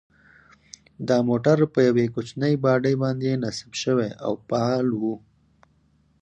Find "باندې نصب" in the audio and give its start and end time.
3.03-3.71